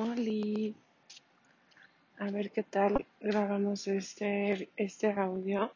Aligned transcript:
Oli, 0.00 0.74
a 2.20 2.30
ver 2.30 2.50
qué 2.50 2.62
tal 2.62 3.04
grabamos 3.20 3.86
este, 3.86 4.70
este 4.74 5.12
audio. 5.12 5.74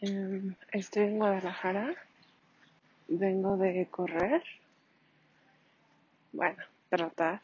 Em, 0.00 0.54
estoy 0.70 1.06
en 1.06 1.18
Guadalajara, 1.18 1.96
vengo 3.08 3.56
de 3.56 3.88
correr. 3.90 4.44
Bueno, 6.32 6.62
tratar, 6.90 7.42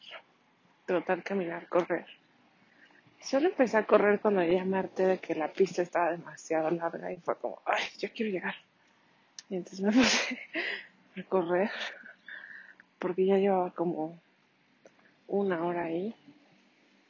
tratar, 0.85 1.23
caminar, 1.23 1.67
correr. 1.67 2.05
Solo 3.19 3.49
empecé 3.49 3.75
a 3.75 3.85
correr 3.85 4.21
cuando 4.21 4.41
ya 4.45 4.63
me 4.63 4.77
harté 4.77 5.07
de 5.07 5.17
que 5.17 5.35
la 5.35 5.51
pista 5.51 5.81
estaba 5.81 6.11
demasiado 6.11 6.71
larga 6.71 7.11
y 7.11 7.17
fue 7.17 7.37
como, 7.37 7.61
ay, 7.65 7.83
yo 7.97 8.07
quiero 8.13 8.31
llegar. 8.31 8.55
Y 9.49 9.57
entonces 9.57 9.81
me 9.81 9.91
puse 9.91 10.39
a 11.17 11.23
correr 11.23 11.69
porque 12.97 13.25
ya 13.25 13.37
llevaba 13.37 13.71
como 13.71 14.17
una 15.29 15.63
hora 15.63 15.83
ahí 15.85 16.13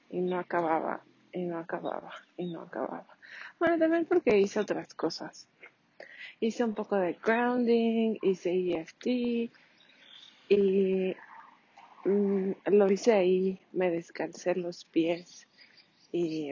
y 0.10 0.20
no 0.20 0.40
acababa 0.40 1.02
y 1.32 1.44
no 1.44 1.58
acababa 1.58 2.14
y 2.38 2.46
no 2.46 2.62
acababa. 2.62 3.06
Bueno, 3.60 3.78
también 3.78 4.06
porque 4.06 4.38
hice 4.38 4.60
otras 4.60 4.94
cosas. 4.94 5.48
Hice 6.40 6.64
un 6.64 6.74
poco 6.74 6.96
de 6.96 7.14
grounding, 7.14 8.18
hice 8.22 8.52
EFT 8.54 9.08
y 10.50 11.16
mm, 12.06 12.52
lo 12.66 12.92
hice 12.92 13.14
ahí, 13.14 13.60
me 13.74 13.90
descansé 13.92 14.56
los 14.56 14.86
pies 14.86 15.48
y 16.12 16.52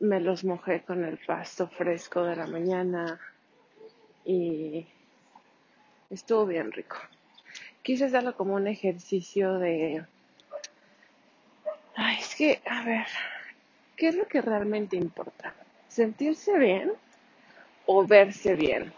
me 0.00 0.20
los 0.20 0.44
mojé 0.44 0.82
con 0.82 1.04
el 1.04 1.18
pasto 1.18 1.68
fresco 1.68 2.22
de 2.22 2.36
la 2.36 2.46
mañana 2.46 3.20
y 4.24 4.86
estuvo 6.10 6.46
bien 6.46 6.70
rico. 6.72 6.96
Quise 7.86 8.06
hacerlo 8.06 8.36
como 8.36 8.54
un 8.54 8.66
ejercicio 8.66 9.60
de 9.60 10.04
Ay, 11.94 12.16
es 12.18 12.34
que, 12.34 12.60
a 12.68 12.82
ver, 12.84 13.06
¿qué 13.96 14.08
es 14.08 14.16
lo 14.16 14.26
que 14.26 14.42
realmente 14.42 14.96
importa? 14.96 15.54
¿Sentirse 15.86 16.58
bien 16.58 16.90
o 17.86 18.04
verse 18.04 18.56
bien? 18.56 18.92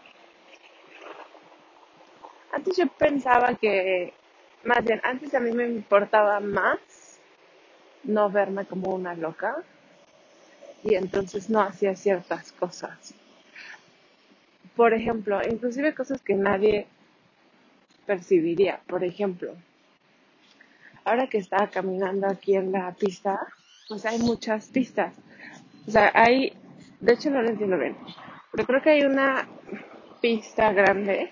Antes 2.51 2.77
yo 2.77 2.87
pensaba 2.87 3.53
que, 3.53 4.11
más 4.63 4.83
bien, 4.83 4.99
antes 5.03 5.35
a 5.35 5.39
mí 5.39 5.51
me 5.51 5.67
importaba 5.67 6.39
más 6.39 6.79
no 8.05 8.31
verme 8.31 8.65
como 8.65 8.95
una 8.95 9.13
loca 9.13 9.57
y 10.83 10.95
entonces 10.95 11.47
no 11.47 11.61
hacía 11.61 11.95
ciertas 11.95 12.51
cosas. 12.53 13.13
Por 14.75 14.95
ejemplo, 14.95 15.39
inclusive 15.47 15.93
cosas 15.93 16.23
que 16.23 16.33
nadie 16.33 16.87
percibiría. 18.09 18.79
Por 18.87 19.03
ejemplo, 19.03 19.53
ahora 21.05 21.27
que 21.27 21.37
estaba 21.37 21.67
caminando 21.67 22.25
aquí 22.25 22.55
en 22.55 22.71
la 22.71 22.91
pista, 22.93 23.39
pues 23.87 24.03
hay 24.03 24.17
muchas 24.17 24.67
pistas. 24.69 25.13
O 25.87 25.91
sea, 25.91 26.11
hay, 26.15 26.53
de 26.99 27.13
hecho 27.13 27.29
no 27.29 27.43
lo 27.43 27.49
entiendo 27.49 27.77
bien, 27.77 27.95
pero 28.51 28.65
creo 28.65 28.81
que 28.81 28.89
hay 28.89 29.03
una 29.03 29.47
pista 30.21 30.73
grande 30.73 31.31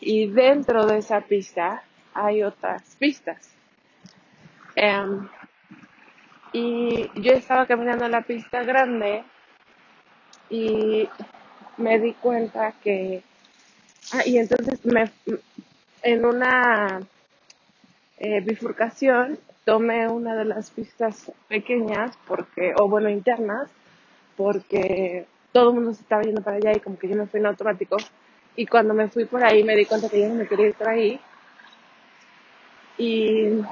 y 0.00 0.26
dentro 0.26 0.84
de 0.84 0.98
esa 0.98 1.20
pista 1.20 1.84
hay 2.12 2.42
otras 2.42 2.96
pistas. 2.96 3.54
Em, 4.74 5.28
y 6.52 7.08
yo 7.22 7.32
estaba 7.34 7.66
caminando 7.66 8.04
en 8.04 8.10
la 8.10 8.22
pista 8.22 8.64
grande 8.64 9.22
y 10.50 11.08
me 11.76 12.00
di 12.00 12.14
cuenta 12.14 12.72
que, 12.82 13.22
ah, 14.12 14.22
y 14.26 14.38
entonces 14.38 14.84
me, 14.84 15.10
en 16.04 16.24
una 16.26 17.00
eh, 18.18 18.40
bifurcación 18.42 19.38
tomé 19.64 20.06
una 20.06 20.36
de 20.36 20.44
las 20.44 20.70
pistas 20.70 21.32
pequeñas 21.48 22.16
porque, 22.28 22.74
o 22.78 22.88
bueno, 22.88 23.08
internas, 23.08 23.70
porque 24.36 25.26
todo 25.52 25.70
el 25.70 25.76
mundo 25.76 25.94
se 25.94 26.02
estaba 26.02 26.22
yendo 26.22 26.42
para 26.42 26.58
allá 26.58 26.72
y 26.76 26.80
como 26.80 26.98
que 26.98 27.08
yo 27.08 27.16
me 27.16 27.26
fui 27.26 27.40
en 27.40 27.46
automático. 27.46 27.96
Y 28.54 28.66
cuando 28.66 28.92
me 28.92 29.08
fui 29.08 29.24
por 29.24 29.42
ahí 29.42 29.64
me 29.64 29.74
di 29.74 29.86
cuenta 29.86 30.08
que 30.10 30.20
yo 30.20 30.28
no 30.28 30.34
me 30.34 30.46
quería 30.46 30.68
ir 30.68 30.74
por 30.74 30.88
ahí. 30.88 31.18
Y, 32.98 33.62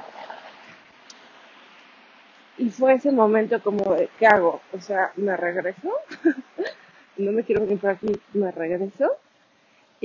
y 2.57 2.69
fue 2.71 2.95
ese 2.95 3.11
momento 3.11 3.61
como 3.61 3.95
¿qué 4.17 4.25
hago? 4.25 4.59
O 4.73 4.81
sea, 4.81 5.11
¿me 5.17 5.37
regreso? 5.37 5.93
no 7.17 7.31
me 7.31 7.43
quiero 7.43 7.61
venir 7.61 7.79
por 7.79 7.91
aquí, 7.91 8.11
¿me 8.33 8.51
regreso? 8.51 9.17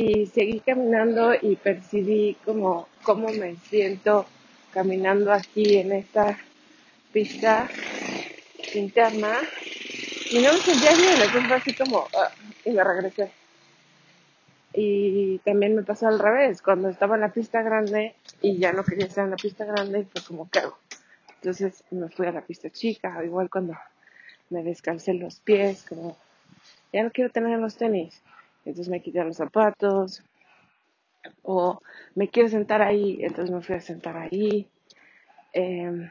Y 0.01 0.27
seguí 0.27 0.61
caminando 0.61 1.35
y 1.35 1.57
percibí 1.57 2.37
como 2.45 2.87
cómo 3.03 3.31
me 3.31 3.57
siento 3.57 4.27
caminando 4.73 5.33
aquí 5.33 5.77
en 5.77 5.91
esta 5.91 6.39
pista 7.13 7.69
interna 8.75 9.41
y 10.31 10.39
no 10.39 10.53
me 10.53 10.59
sentía 10.61 10.95
bien, 10.95 11.15
entonces 11.15 11.47
fue 11.49 11.57
así 11.57 11.75
como, 11.75 12.07
ah, 12.17 12.31
y 12.65 12.71
me 12.71 12.85
regresé. 12.85 13.33
Y 14.73 15.39
también 15.39 15.75
me 15.75 15.83
pasó 15.83 16.07
al 16.07 16.21
revés, 16.21 16.63
cuando 16.63 16.91
estaba 16.91 17.17
en 17.17 17.23
la 17.23 17.33
pista 17.33 17.63
grande 17.63 18.15
y 18.41 18.57
ya 18.57 18.73
no 18.73 18.85
quería 18.85 19.07
estar 19.07 19.25
en 19.25 19.33
la 19.33 19.37
pista 19.37 19.65
grande, 19.65 20.07
fue 20.13 20.23
como, 20.23 20.49
¿qué 20.49 20.61
hago? 20.61 20.79
Entonces 21.41 21.83
me 21.91 22.09
fui 22.09 22.29
a 22.29 22.31
la 22.31 22.43
pista 22.43 22.71
chica, 22.71 23.21
igual 23.25 23.51
cuando 23.51 23.77
me 24.51 24.63
descalcé 24.63 25.15
los 25.15 25.41
pies, 25.41 25.85
como, 25.89 26.17
ya 26.93 27.03
no 27.03 27.11
quiero 27.11 27.31
tener 27.31 27.59
los 27.59 27.77
tenis. 27.77 28.23
Entonces 28.65 28.89
me 28.89 29.01
quité 29.03 29.25
los 29.25 29.37
zapatos, 29.37 30.23
o 31.43 31.81
me 32.15 32.29
quiero 32.29 32.49
sentar 32.49 32.83
ahí, 32.83 33.19
entonces 33.21 33.55
me 33.55 33.63
fui 33.63 33.75
a 33.75 33.81
sentar 33.81 34.17
ahí. 34.17 34.69
Em, 35.53 36.11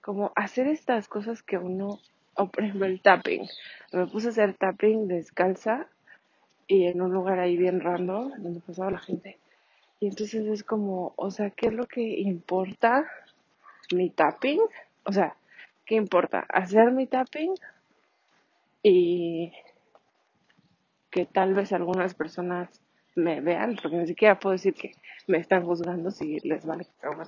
como 0.00 0.30
hacer 0.36 0.68
estas 0.68 1.08
cosas 1.08 1.42
que 1.42 1.58
uno, 1.58 1.98
o 2.34 2.46
por 2.48 2.62
ejemplo 2.62 2.86
el 2.86 3.00
tapping. 3.00 3.48
Me 3.92 4.06
puse 4.06 4.28
a 4.28 4.30
hacer 4.30 4.54
tapping 4.54 5.08
descalza 5.08 5.88
y 6.68 6.86
en 6.86 7.02
un 7.02 7.12
lugar 7.12 7.40
ahí 7.40 7.56
bien 7.56 7.80
random 7.80 8.32
donde 8.38 8.60
pasaba 8.60 8.90
la 8.92 8.98
gente. 8.98 9.38
Y 9.98 10.06
entonces 10.08 10.46
es 10.46 10.62
como, 10.62 11.12
o 11.16 11.30
sea, 11.30 11.50
¿qué 11.50 11.66
es 11.66 11.72
lo 11.72 11.86
que 11.86 12.02
importa 12.02 13.10
mi 13.92 14.10
tapping? 14.10 14.60
O 15.04 15.12
sea, 15.12 15.34
¿qué 15.84 15.94
importa? 15.94 16.46
Hacer 16.48 16.92
mi 16.92 17.06
tapping 17.06 17.54
y 18.82 19.52
que 21.16 21.24
tal 21.24 21.54
vez 21.54 21.72
algunas 21.72 22.12
personas 22.12 22.68
me 23.14 23.40
vean, 23.40 23.78
porque 23.80 23.96
ni 23.96 24.06
siquiera 24.06 24.38
puedo 24.38 24.52
decir 24.52 24.74
que 24.74 24.92
me 25.26 25.38
están 25.38 25.64
juzgando 25.64 26.10
si 26.10 26.40
les 26.40 26.66
vale 26.66 26.84
que. 26.84 27.08
O 27.08 27.24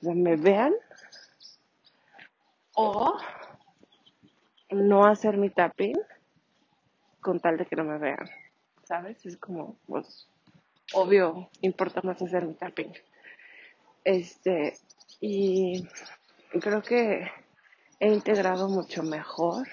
sea, 0.00 0.14
me 0.14 0.36
vean 0.36 0.72
o 2.74 3.14
no 4.70 5.04
hacer 5.04 5.36
mi 5.36 5.50
tapping 5.50 5.98
con 7.20 7.40
tal 7.40 7.58
de 7.58 7.66
que 7.66 7.76
no 7.76 7.84
me 7.84 7.98
vean. 7.98 8.26
¿Sabes? 8.84 9.26
Es 9.26 9.36
como, 9.36 9.76
pues, 9.86 10.26
obvio, 10.94 11.50
importa 11.60 12.00
más 12.02 12.22
hacer 12.22 12.46
mi 12.46 12.54
tapping. 12.54 12.94
Este, 14.02 14.78
y 15.20 15.86
creo 16.58 16.80
que 16.80 17.30
he 18.00 18.08
integrado 18.08 18.70
mucho 18.70 19.02
mejor 19.02 19.68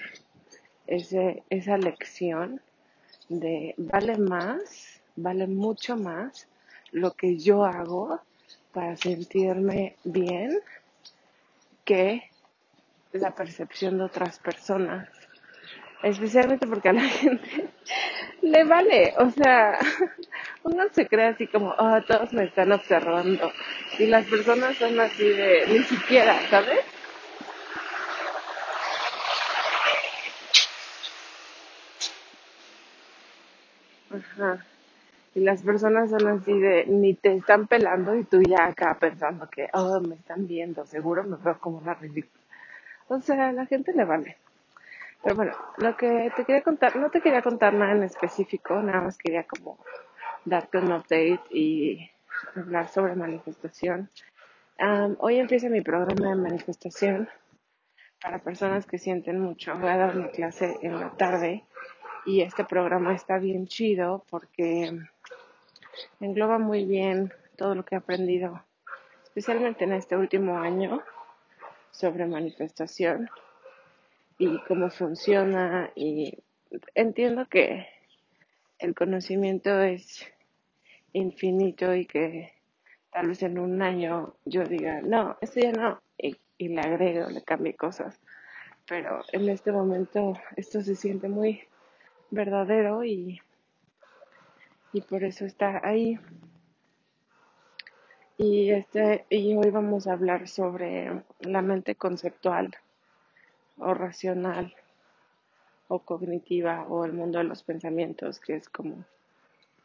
ese, 0.86 1.44
esa 1.48 1.78
lección 1.78 2.60
de 3.28 3.74
vale 3.76 4.16
más, 4.18 5.00
vale 5.16 5.46
mucho 5.46 5.96
más 5.96 6.48
lo 6.92 7.12
que 7.12 7.36
yo 7.36 7.64
hago 7.64 8.20
para 8.72 8.96
sentirme 8.96 9.96
bien 10.04 10.58
que 11.84 12.30
la 13.12 13.34
percepción 13.34 13.98
de 13.98 14.04
otras 14.04 14.38
personas. 14.38 15.08
Especialmente 16.02 16.66
porque 16.66 16.90
a 16.90 16.92
la 16.92 17.02
gente 17.22 17.68
le 18.42 18.64
vale, 18.64 19.14
o 19.18 19.30
sea, 19.30 19.78
uno 20.62 20.84
se 20.92 21.06
cree 21.06 21.28
así 21.28 21.46
como, 21.46 21.70
oh, 21.70 22.02
todos 22.06 22.32
me 22.32 22.44
están 22.44 22.72
observando. 22.72 23.50
Y 23.98 24.06
las 24.06 24.26
personas 24.26 24.76
son 24.76 25.00
así 25.00 25.26
de, 25.26 25.66
ni 25.68 25.82
siquiera, 25.84 26.38
¿sabes? 26.50 26.80
Ajá. 34.16 34.64
Y 35.34 35.40
las 35.40 35.62
personas 35.62 36.08
son 36.08 36.26
así 36.28 36.58
de, 36.58 36.86
ni 36.86 37.12
te 37.12 37.34
están 37.34 37.66
pelando 37.66 38.14
y 38.14 38.24
tú 38.24 38.40
ya 38.42 38.64
acá 38.64 38.96
pensando 38.98 39.48
que, 39.50 39.68
oh, 39.74 40.00
me 40.00 40.14
están 40.14 40.46
viendo, 40.46 40.86
seguro 40.86 41.24
me 41.24 41.36
veo 41.36 41.58
como 41.60 41.76
una 41.78 41.92
ridícula. 41.92 42.42
O 43.08 43.20
sea, 43.20 43.50
a 43.50 43.52
la 43.52 43.66
gente 43.66 43.92
le 43.92 44.04
vale. 44.04 44.38
Pero 45.22 45.36
bueno, 45.36 45.52
lo 45.76 45.96
que 45.96 46.32
te 46.36 46.44
quería 46.44 46.62
contar, 46.62 46.96
no 46.96 47.10
te 47.10 47.20
quería 47.20 47.42
contar 47.42 47.74
nada 47.74 47.92
en 47.92 48.04
específico, 48.04 48.80
nada 48.80 49.02
más 49.02 49.18
quería 49.18 49.42
como 49.42 49.78
darte 50.46 50.78
un 50.78 50.92
update 50.92 51.40
y 51.50 52.10
hablar 52.54 52.88
sobre 52.88 53.14
manifestación. 53.14 54.08
hoy 55.18 55.38
empieza 55.38 55.68
mi 55.68 55.82
programa 55.82 56.30
de 56.30 56.36
manifestación 56.36 57.28
para 58.22 58.38
personas 58.38 58.86
que 58.86 58.98
sienten 58.98 59.40
mucho. 59.40 59.76
Voy 59.78 59.90
a 59.90 59.96
dar 59.96 60.14
mi 60.14 60.28
clase 60.30 60.78
en 60.80 60.98
la 60.98 61.10
tarde 61.10 61.64
y 62.26 62.42
este 62.42 62.64
programa 62.64 63.14
está 63.14 63.38
bien 63.38 63.68
chido 63.68 64.24
porque 64.28 64.92
engloba 66.20 66.58
muy 66.58 66.84
bien 66.84 67.32
todo 67.56 67.74
lo 67.74 67.84
que 67.84 67.94
he 67.94 67.98
aprendido, 67.98 68.62
especialmente 69.22 69.84
en 69.84 69.92
este 69.92 70.16
último 70.16 70.58
año, 70.58 71.02
sobre 71.92 72.26
manifestación 72.26 73.30
y 74.38 74.58
cómo 74.64 74.90
funciona 74.90 75.90
y 75.94 76.36
entiendo 76.94 77.46
que 77.46 77.86
el 78.78 78.94
conocimiento 78.94 79.80
es 79.80 80.26
infinito 81.12 81.94
y 81.94 82.06
que 82.06 82.52
tal 83.10 83.28
vez 83.28 83.42
en 83.42 83.58
un 83.58 83.80
año 83.80 84.34
yo 84.44 84.64
diga, 84.64 85.00
no, 85.00 85.38
esto 85.40 85.60
ya 85.60 85.72
no, 85.72 86.02
y, 86.18 86.36
y 86.58 86.68
le 86.68 86.80
agrego, 86.80 87.30
le 87.30 87.42
cambie 87.42 87.74
cosas. 87.74 88.20
Pero 88.86 89.22
en 89.32 89.48
este 89.48 89.72
momento 89.72 90.34
esto 90.56 90.82
se 90.82 90.94
siente 90.94 91.28
muy 91.28 91.62
verdadero 92.30 93.04
y, 93.04 93.40
y 94.92 95.00
por 95.02 95.24
eso 95.24 95.44
está 95.44 95.80
ahí. 95.86 96.18
Y, 98.38 98.70
este, 98.70 99.24
y 99.30 99.54
hoy 99.56 99.70
vamos 99.70 100.06
a 100.06 100.12
hablar 100.12 100.46
sobre 100.46 101.22
la 101.40 101.62
mente 101.62 101.94
conceptual 101.94 102.74
o 103.78 103.94
racional 103.94 104.74
o 105.88 106.00
cognitiva 106.00 106.86
o 106.88 107.04
el 107.04 107.12
mundo 107.12 107.38
de 107.38 107.44
los 107.44 107.62
pensamientos, 107.62 108.40
que 108.40 108.56
es 108.56 108.68
como 108.68 109.04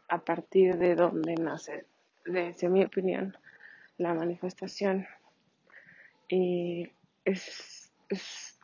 a 0.09 0.19
partir 0.19 0.77
de 0.77 0.95
donde 0.95 1.35
nace, 1.35 1.85
desde 2.25 2.67
mi 2.69 2.83
opinión, 2.83 3.37
la 3.97 4.13
manifestación. 4.13 5.07
Y 6.27 6.91
es, 7.23 7.91
es, 8.09 8.59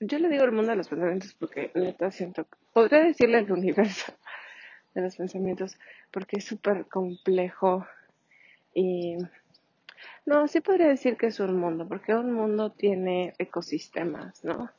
yo 0.00 0.18
le 0.18 0.28
digo 0.28 0.44
el 0.44 0.52
mundo 0.52 0.70
de 0.70 0.76
los 0.76 0.88
pensamientos 0.88 1.34
porque 1.34 1.70
neta 1.74 2.10
siento, 2.10 2.46
podría 2.72 3.04
decirle 3.04 3.38
el 3.38 3.52
universo 3.52 4.12
de 4.94 5.02
los 5.02 5.16
pensamientos 5.16 5.78
porque 6.10 6.38
es 6.38 6.44
súper 6.44 6.86
complejo 6.86 7.86
y 8.74 9.16
no, 10.24 10.46
sí 10.46 10.60
podría 10.60 10.88
decir 10.88 11.16
que 11.16 11.26
es 11.26 11.40
un 11.40 11.58
mundo, 11.58 11.86
porque 11.88 12.14
un 12.14 12.32
mundo 12.32 12.70
tiene 12.70 13.34
ecosistemas, 13.38 14.44
¿no? 14.44 14.70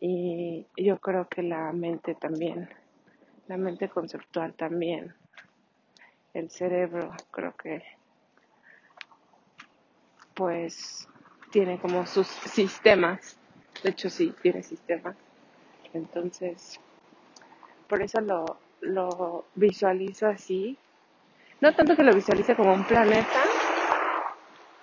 Y 0.00 0.66
yo 0.76 0.98
creo 0.98 1.28
que 1.28 1.42
la 1.42 1.72
mente 1.72 2.14
también, 2.14 2.68
la 3.48 3.56
mente 3.56 3.88
conceptual 3.88 4.54
también, 4.54 5.14
el 6.34 6.50
cerebro, 6.50 7.12
creo 7.30 7.54
que 7.56 7.82
pues 10.34 11.08
tiene 11.50 11.78
como 11.80 12.06
sus 12.06 12.28
sistemas, 12.28 13.36
de 13.82 13.90
hecho 13.90 14.08
sí, 14.08 14.32
tiene 14.40 14.62
sistemas. 14.62 15.16
Entonces, 15.92 16.80
por 17.90 18.00
eso 18.02 18.20
lo, 18.20 18.56
lo 18.80 19.44
visualizo 19.56 20.28
así. 20.28 20.78
No 21.60 21.74
tanto 21.74 21.96
que 21.96 22.04
lo 22.04 22.14
visualice 22.14 22.54
como 22.54 22.72
un 22.72 22.84
planeta, 22.84 23.42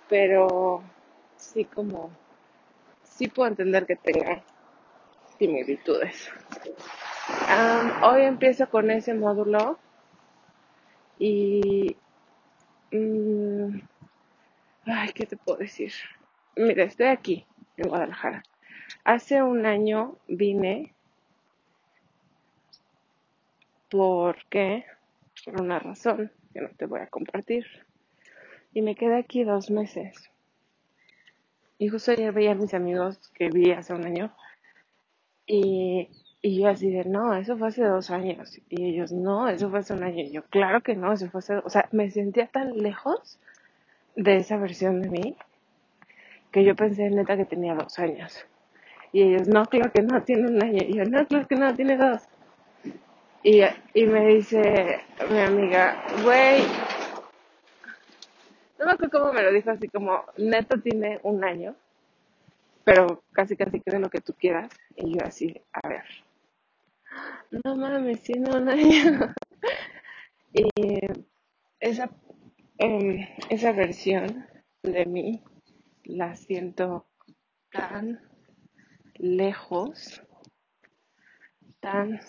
pero 0.10 0.84
sí 1.38 1.64
como, 1.64 2.12
sí 3.04 3.30
puedo 3.30 3.50
entender 3.50 3.86
que 3.86 3.96
tenga 3.96 4.44
similitudes. 5.40 6.30
Um, 7.50 8.04
hoy 8.04 8.24
empiezo 8.24 8.70
con 8.70 8.92
ese 8.92 9.14
módulo 9.14 9.80
y... 11.18 11.96
Um, 12.92 13.82
ay, 14.86 15.12
¿qué 15.14 15.26
te 15.26 15.38
puedo 15.38 15.60
decir? 15.60 15.94
Mira, 16.58 16.84
estoy 16.84 17.08
aquí, 17.08 17.46
en 17.78 17.90
Guadalajara. 17.90 18.44
Hace 19.04 19.42
un 19.42 19.66
año 19.66 20.18
vine 20.28 20.94
porque, 23.90 24.86
por 25.46 25.62
una 25.62 25.80
razón 25.80 26.32
que 26.54 26.62
no 26.62 26.70
te 26.70 26.86
voy 26.86 27.00
a 27.00 27.08
compartir, 27.08 27.66
y 28.74 28.82
me 28.82 28.96
quedé 28.96 29.18
aquí 29.18 29.44
dos 29.44 29.72
meses. 29.72 30.30
Y 31.80 31.90
justo 31.90 32.12
ayer 32.12 32.32
veía 32.32 32.52
a 32.52 32.56
mis 32.56 32.74
amigos 32.74 33.32
que 33.36 33.50
vi 33.50 33.72
hace 33.72 33.94
un 33.94 34.06
año 34.06 34.34
y, 35.46 36.10
y 36.42 36.62
yo 36.62 36.68
así 36.68 36.90
de, 36.90 37.06
no, 37.06 37.34
eso 37.34 37.58
fue 37.58 37.70
hace 37.70 37.84
dos 37.84 38.12
años. 38.12 38.60
Y 38.70 38.86
ellos, 38.86 39.12
no, 39.12 39.48
eso 39.48 39.70
fue 39.70 39.80
hace 39.80 39.94
un 39.94 40.04
año. 40.04 40.24
Y 40.24 40.32
yo, 40.32 40.44
claro 40.44 40.82
que 40.82 40.96
no, 40.96 41.14
eso 41.14 41.30
fue 41.30 41.40
hace... 41.40 41.56
O 41.58 41.70
sea, 41.70 41.88
me 41.92 42.12
sentía 42.12 42.48
tan 42.48 42.78
lejos 42.78 43.40
de 44.16 44.38
esa 44.38 44.58
versión 44.58 45.02
de 45.02 45.10
mí 45.10 45.36
que 46.52 46.64
yo 46.64 46.76
pensé 46.76 47.10
neta 47.10 47.38
que 47.38 47.46
tenía 47.46 47.76
dos 47.76 47.98
años. 48.00 48.46
Y 49.14 49.24
ellos, 49.24 49.48
no, 49.48 49.66
claro 49.66 49.92
que 49.92 50.02
no, 50.02 50.22
tiene 50.24 50.48
un 50.48 50.62
año. 50.62 50.84
Y 50.88 50.98
yo, 50.98 51.06
no, 51.06 51.26
claro 51.26 51.48
que 51.48 51.56
no, 51.56 51.74
tiene 51.74 51.98
dos. 51.98 52.24
Y, 53.50 53.62
y 53.94 54.06
me 54.06 54.28
dice 54.28 55.00
mi 55.32 55.40
amiga, 55.40 56.04
güey, 56.22 56.64
no 58.78 58.86
me 58.86 58.92
acuerdo 58.92 59.20
cómo 59.20 59.32
me 59.32 59.42
lo 59.42 59.54
dijo, 59.54 59.72
así 59.72 59.88
como, 59.88 60.26
neto 60.36 60.82
tiene 60.82 61.22
un 61.24 61.46
año, 61.46 61.74
pero 62.84 63.24
casi 63.32 63.56
casi 63.56 63.80
cree 63.80 64.02
lo 64.02 64.10
que 64.10 64.20
tú 64.20 64.34
quieras. 64.34 64.70
Y 64.98 65.18
yo 65.18 65.24
así, 65.24 65.62
a 65.72 65.88
ver, 65.88 66.04
no 67.64 67.78
mames, 67.78 68.22
tiene 68.22 68.50
un 68.50 68.68
año. 68.68 69.34
y 70.54 70.68
esa, 71.80 72.10
eh, 72.80 73.34
esa 73.50 73.72
versión 73.72 74.46
de 74.84 75.06
mí 75.06 75.42
la 76.04 76.36
siento 76.36 77.06
tan 77.72 78.20
lejos, 79.16 80.22
tan, 81.80 82.20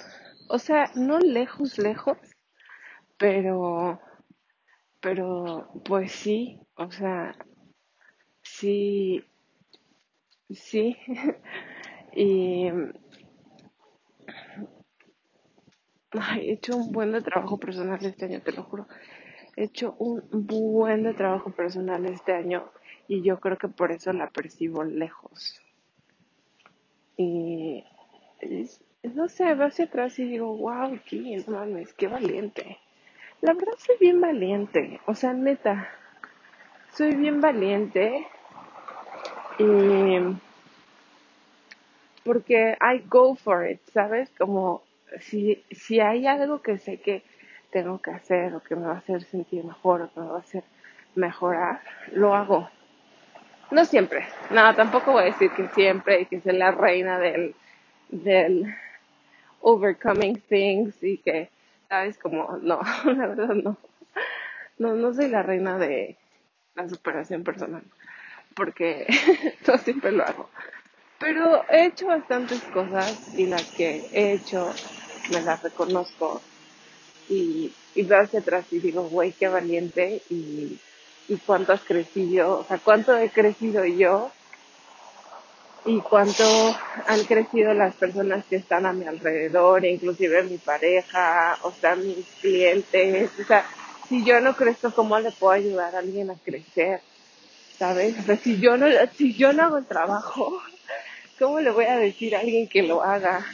o 0.48 0.58
sea, 0.58 0.90
no 0.94 1.18
lejos, 1.18 1.78
lejos, 1.78 2.18
pero, 3.18 4.00
pero, 5.00 5.70
pues 5.84 6.12
sí, 6.12 6.60
o 6.76 6.90
sea, 6.90 7.34
sí, 8.42 9.24
sí, 10.50 10.96
y 12.14 12.70
he 16.36 16.52
hecho 16.52 16.76
un 16.76 16.92
buen 16.92 17.12
de 17.12 17.20
trabajo 17.20 17.58
personal 17.58 18.04
este 18.04 18.24
año, 18.24 18.40
te 18.40 18.52
lo 18.52 18.62
juro. 18.62 18.86
He 19.56 19.64
hecho 19.64 19.94
un 19.98 20.22
buen 20.30 21.02
de 21.02 21.14
trabajo 21.14 21.50
personal 21.50 22.06
este 22.06 22.32
año 22.32 22.70
y 23.08 23.22
yo 23.22 23.40
creo 23.40 23.58
que 23.58 23.68
por 23.68 23.92
eso 23.92 24.12
la 24.12 24.30
percibo 24.30 24.84
lejos. 24.84 25.60
Y 27.16 27.84
no 29.02 29.28
sé, 29.28 29.54
veo 29.54 29.68
hacia 29.68 29.84
atrás 29.84 30.18
y 30.18 30.24
digo, 30.24 30.56
wow, 30.56 30.98
qué, 31.08 31.42
no 31.46 31.54
mames, 31.54 31.92
qué 31.92 32.08
valiente. 32.08 32.78
La 33.40 33.52
verdad 33.52 33.74
soy 33.78 33.96
bien 34.00 34.20
valiente, 34.20 35.00
o 35.06 35.14
sea, 35.14 35.32
neta, 35.32 35.88
soy 36.92 37.14
bien 37.14 37.40
valiente 37.40 38.26
y 39.58 40.18
porque 42.24 42.76
I 42.80 43.04
go 43.08 43.36
for 43.36 43.70
it, 43.70 43.80
¿sabes? 43.92 44.30
Como 44.36 44.82
si, 45.20 45.64
si 45.70 46.00
hay 46.00 46.26
algo 46.26 46.60
que 46.60 46.78
sé 46.78 46.98
que 46.98 47.22
tengo 47.70 47.98
que 48.00 48.10
hacer 48.10 48.54
o 48.54 48.60
que 48.60 48.74
me 48.74 48.86
va 48.86 48.94
a 48.94 48.98
hacer 48.98 49.22
sentir 49.22 49.64
mejor 49.64 50.02
o 50.02 50.12
que 50.12 50.20
me 50.20 50.26
va 50.26 50.36
a 50.36 50.40
hacer 50.40 50.64
mejorar, 51.14 51.80
lo 52.12 52.34
hago. 52.34 52.68
No 53.70 53.84
siempre, 53.84 54.26
no, 54.50 54.74
tampoco 54.74 55.12
voy 55.12 55.22
a 55.22 55.26
decir 55.26 55.50
que 55.52 55.68
siempre 55.68 56.22
y 56.22 56.26
que 56.26 56.40
soy 56.40 56.56
la 56.56 56.72
reina 56.72 57.18
del, 57.18 57.54
del 58.10 58.74
overcoming 59.60 60.40
things 60.48 61.02
y 61.02 61.18
que, 61.18 61.48
¿sabes? 61.88 62.18
Como, 62.18 62.58
no, 62.62 62.80
la 63.04 63.26
verdad 63.26 63.54
no. 63.54 63.76
No, 64.78 64.94
no 64.94 65.12
soy 65.12 65.28
la 65.28 65.42
reina 65.42 65.76
de 65.76 66.16
la 66.74 66.88
superación 66.88 67.42
personal, 67.42 67.82
porque 68.54 69.06
no 69.66 69.78
siempre 69.78 70.12
lo 70.12 70.24
hago. 70.24 70.48
Pero 71.18 71.64
he 71.68 71.86
hecho 71.86 72.06
bastantes 72.06 72.62
cosas 72.64 73.36
y 73.36 73.46
las 73.46 73.64
que 73.72 74.08
he 74.12 74.32
hecho 74.34 74.72
me 75.32 75.42
las 75.42 75.62
reconozco 75.62 76.40
y, 77.28 77.72
y 77.96 78.02
veo 78.02 78.22
hacia 78.22 78.40
atrás 78.40 78.66
y 78.70 78.78
digo, 78.78 79.02
güey, 79.08 79.32
qué 79.32 79.48
valiente 79.48 80.22
y, 80.30 80.78
y 81.28 81.36
cuánto 81.44 81.72
has 81.72 81.82
crecido, 81.82 82.60
o 82.60 82.64
sea, 82.64 82.78
cuánto 82.78 83.16
he 83.16 83.30
crecido 83.30 83.84
yo 83.84 84.30
y 85.88 86.00
cuánto 86.00 86.44
han 87.06 87.24
crecido 87.24 87.72
las 87.72 87.94
personas 87.94 88.44
que 88.44 88.56
están 88.56 88.84
a 88.84 88.92
mi 88.92 89.06
alrededor, 89.06 89.86
inclusive 89.86 90.42
mi 90.42 90.58
pareja, 90.58 91.58
o 91.62 91.72
sea, 91.72 91.96
mis 91.96 92.26
clientes, 92.42 93.30
o 93.40 93.44
sea, 93.44 93.64
si 94.06 94.22
yo 94.22 94.38
no 94.40 94.54
crezco, 94.54 94.92
¿cómo 94.92 95.18
le 95.18 95.32
puedo 95.32 95.54
ayudar 95.54 95.96
a 95.96 96.00
alguien 96.00 96.30
a 96.30 96.34
crecer? 96.34 97.00
¿Sabes? 97.78 98.18
O 98.18 98.22
sea, 98.22 98.36
si 98.36 98.60
yo 98.60 98.76
no, 98.76 98.86
si 99.16 99.32
yo 99.32 99.54
no 99.54 99.62
hago 99.62 99.78
el 99.78 99.86
trabajo, 99.86 100.60
¿cómo 101.38 101.58
le 101.60 101.70
voy 101.70 101.86
a 101.86 101.96
decir 101.96 102.36
a 102.36 102.40
alguien 102.40 102.68
que 102.68 102.82
lo 102.82 103.02
haga? 103.02 103.46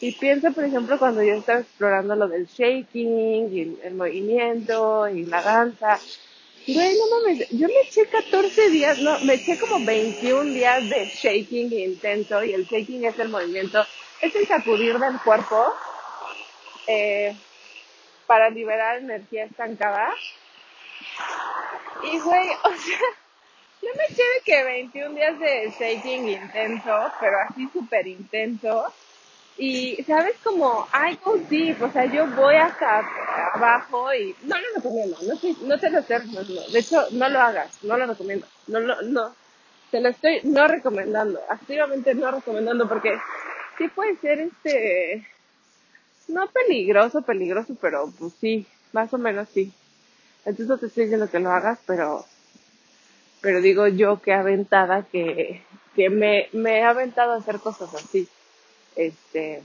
Y 0.00 0.12
pienso, 0.12 0.52
por 0.52 0.64
ejemplo, 0.64 0.96
cuando 0.96 1.24
yo 1.24 1.34
estaba 1.34 1.58
explorando 1.58 2.14
lo 2.14 2.28
del 2.28 2.46
shaking 2.46 3.52
y 3.52 3.60
el, 3.60 3.78
el 3.82 3.94
movimiento 3.94 5.08
y 5.08 5.24
la 5.24 5.42
danza. 5.42 5.98
Güey, 6.66 6.96
no 6.98 7.10
mames, 7.10 7.48
yo 7.50 7.68
me 7.68 7.80
eché 7.82 8.06
14 8.06 8.70
días, 8.70 8.98
no, 8.98 9.18
me 9.20 9.34
eché 9.34 9.58
como 9.58 9.84
21 9.84 10.54
días 10.54 10.88
de 10.88 11.06
shaking 11.06 11.72
intenso 11.72 12.42
y 12.42 12.54
el 12.54 12.64
shaking 12.66 13.04
es 13.04 13.18
el 13.18 13.28
movimiento, 13.28 13.84
es 14.22 14.34
el 14.34 14.46
sacudir 14.46 14.98
del 14.98 15.20
cuerpo 15.20 15.74
eh, 16.86 17.36
para 18.26 18.48
liberar 18.48 18.98
energía 18.98 19.44
estancada 19.44 20.14
Y 22.02 22.18
güey, 22.18 22.48
o 22.64 22.76
sea, 22.76 22.98
no 23.82 23.90
me 23.96 24.04
eché 24.04 24.22
de 24.22 24.40
que 24.44 24.64
21 24.64 25.14
días 25.14 25.38
de 25.38 25.72
shaking 25.78 26.28
intenso, 26.28 27.12
pero 27.20 27.36
así 27.48 27.68
súper 27.72 28.06
intenso. 28.06 28.92
Y, 29.56 30.02
¿sabes? 30.04 30.34
Como, 30.42 30.86
I 30.92 31.16
go 31.24 31.36
deep, 31.48 31.80
o 31.80 31.90
sea, 31.92 32.06
yo 32.06 32.26
voy 32.34 32.56
hasta 32.56 33.04
abajo 33.54 34.12
y 34.12 34.34
no 34.42 34.56
lo 34.56 34.64
recomiendo, 34.74 35.16
no, 35.22 35.68
no 35.68 35.78
te 35.78 35.90
lo 35.90 36.00
recomendando. 36.00 36.68
De 36.72 36.78
hecho, 36.80 37.06
no 37.12 37.28
lo 37.28 37.40
hagas, 37.40 37.82
no 37.84 37.96
lo 37.96 38.06
recomiendo. 38.06 38.46
No, 38.66 38.80
no, 38.80 39.00
no, 39.02 39.34
te 39.92 40.00
lo 40.00 40.08
estoy 40.08 40.40
no 40.42 40.66
recomendando, 40.66 41.40
activamente 41.48 42.14
no 42.16 42.32
recomendando 42.32 42.88
porque 42.88 43.16
sí 43.78 43.86
puede 43.86 44.16
ser 44.16 44.40
este, 44.40 45.24
no 46.26 46.48
peligroso, 46.48 47.22
peligroso, 47.22 47.76
pero 47.80 48.12
pues 48.18 48.32
sí, 48.40 48.66
más 48.92 49.14
o 49.14 49.18
menos 49.18 49.48
sí. 49.54 49.72
Entonces 50.44 50.66
no 50.66 50.78
te 50.78 50.86
estoy 50.86 51.04
diciendo 51.04 51.30
que 51.30 51.38
lo 51.38 51.52
hagas, 51.52 51.78
pero, 51.86 52.24
pero 53.40 53.60
digo 53.60 53.86
yo 53.86 54.20
que 54.20 54.32
aventada 54.32 55.04
que, 55.04 55.62
que 55.94 56.10
me, 56.10 56.48
me 56.52 56.80
he 56.80 56.82
aventado 56.82 57.32
a 57.32 57.36
hacer 57.36 57.60
cosas 57.60 57.94
así. 57.94 58.28
Este, 58.96 59.62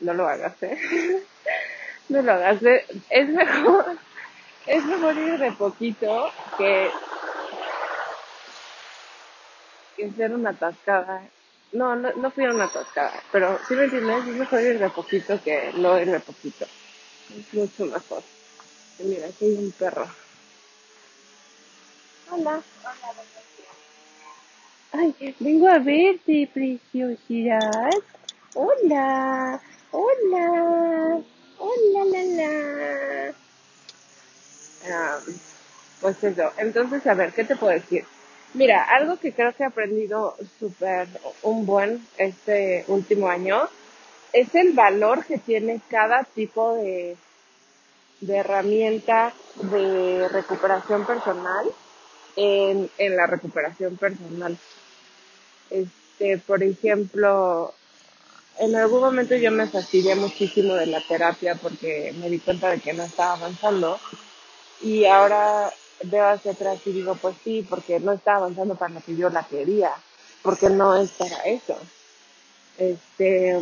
no 0.00 0.14
lo 0.14 0.26
hagas, 0.26 0.54
¿eh? 0.62 0.78
no 2.08 2.22
lo 2.22 2.32
hagas. 2.32 2.62
¿eh? 2.62 2.86
Es 3.10 3.28
mejor, 3.28 3.84
es 4.66 4.84
mejor 4.84 5.16
ir 5.16 5.38
de 5.38 5.52
poquito 5.52 6.30
que, 6.58 6.90
que 9.96 10.10
ser 10.12 10.34
una 10.34 10.50
atascada. 10.50 11.28
No, 11.72 11.96
no, 11.96 12.12
no 12.12 12.30
fui 12.30 12.44
a 12.44 12.50
una 12.50 12.64
atascada, 12.64 13.22
pero 13.32 13.58
si 13.66 13.74
me 13.74 13.84
entiendes, 13.84 14.26
es 14.26 14.34
mejor 14.34 14.60
ir 14.60 14.78
de 14.78 14.90
poquito 14.90 15.42
que 15.42 15.72
no 15.76 15.98
ir 15.98 16.10
de 16.10 16.20
poquito. 16.20 16.66
Es 17.30 17.54
mucho 17.54 17.86
mejor. 17.86 18.22
Mira, 18.98 19.28
aquí 19.28 19.46
hay 19.46 19.52
un 19.54 19.72
perro. 19.72 20.06
Hola. 22.30 22.62
Ay, 24.92 25.34
vengo 25.40 25.68
a 25.68 25.78
verte, 25.78 26.50
preciosidad. 26.52 27.92
Hola, 28.54 29.60
hola, 29.92 31.20
hola, 31.58 32.04
la, 32.04 32.22
la. 32.22 33.34
Ah, 34.90 35.18
pues 36.00 36.22
eso, 36.22 36.52
entonces, 36.58 37.06
a 37.06 37.14
ver, 37.14 37.32
¿qué 37.32 37.44
te 37.44 37.56
puedo 37.56 37.72
decir? 37.72 38.04
Mira, 38.52 38.84
algo 38.84 39.18
que 39.18 39.32
creo 39.32 39.54
que 39.54 39.62
he 39.62 39.66
aprendido 39.66 40.36
súper 40.58 41.08
un 41.42 41.64
buen 41.64 42.06
este 42.18 42.84
último 42.88 43.28
año 43.28 43.68
es 44.34 44.54
el 44.54 44.72
valor 44.72 45.24
que 45.24 45.38
tiene 45.38 45.80
cada 45.88 46.24
tipo 46.24 46.74
de, 46.74 47.16
de 48.20 48.36
herramienta 48.36 49.32
de 49.54 50.28
recuperación 50.28 51.06
personal 51.06 51.72
en, 52.36 52.90
en 52.98 53.16
la 53.16 53.26
recuperación 53.26 53.96
personal. 53.96 54.58
Este, 55.70 56.36
por 56.38 56.62
ejemplo, 56.62 57.74
en 58.58 58.76
algún 58.76 59.00
momento 59.00 59.34
yo 59.36 59.50
me 59.50 59.68
fastidié 59.68 60.14
muchísimo 60.14 60.74
de 60.74 60.86
la 60.86 61.00
terapia 61.00 61.56
porque 61.60 62.14
me 62.18 62.28
di 62.28 62.38
cuenta 62.38 62.70
de 62.70 62.80
que 62.80 62.92
no 62.92 63.04
estaba 63.04 63.34
avanzando 63.34 63.98
y 64.80 65.04
ahora 65.04 65.72
veo 66.04 66.28
hacia 66.28 66.52
atrás 66.52 66.80
y 66.84 66.92
digo, 66.92 67.14
pues 67.16 67.36
sí, 67.44 67.66
porque 67.68 68.00
no 68.00 68.12
estaba 68.12 68.38
avanzando 68.38 68.74
para 68.74 68.94
lo 68.94 69.00
que 69.00 69.16
yo 69.16 69.28
la 69.30 69.44
quería, 69.44 69.92
porque 70.42 70.68
no 70.68 70.96
es 70.96 71.10
para 71.12 71.36
eso. 71.44 71.78
Este, 72.78 73.58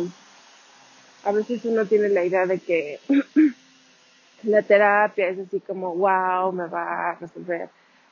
a 1.23 1.31
veces 1.31 1.63
uno 1.65 1.85
tiene 1.85 2.09
la 2.09 2.25
idea 2.25 2.45
de 2.45 2.59
que 2.59 2.99
la 4.43 4.61
terapia 4.63 5.27
es 5.27 5.39
así 5.39 5.59
como, 5.59 5.95
wow, 5.95 6.51
me 6.51 6.67
va 6.67 7.11
a 7.11 7.15
resolver. 7.15 7.69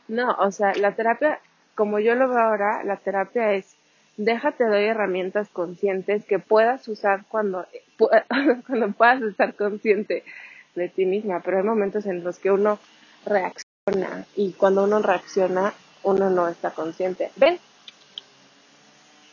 No, 0.07 0.31
o 0.39 0.51
sea, 0.51 0.73
la 0.75 0.95
terapia, 0.95 1.39
como 1.75 1.99
yo 1.99 2.15
lo 2.15 2.29
veo 2.29 2.39
ahora, 2.39 2.83
la 2.83 2.97
terapia 2.97 3.53
es, 3.53 3.75
déjate 4.19 4.65
doy 4.65 4.83
herramientas 4.83 5.47
conscientes 5.47 6.25
que 6.25 6.39
puedas 6.39 6.85
usar 6.89 7.23
cuando, 7.29 7.65
cuando 8.67 8.91
puedas 8.91 9.21
estar 9.21 9.55
consciente 9.55 10.25
de 10.75 10.89
ti 10.89 11.05
misma, 11.05 11.41
pero 11.41 11.57
hay 11.57 11.63
momentos 11.63 12.05
en 12.05 12.23
los 12.23 12.37
que 12.37 12.51
uno 12.51 12.79
reacciona 13.25 14.25
y 14.35 14.51
cuando 14.51 14.83
uno 14.83 15.01
reacciona, 15.01 15.73
uno 16.03 16.29
no 16.29 16.49
está 16.49 16.71
consciente. 16.71 17.31
¿Ven? 17.37 17.59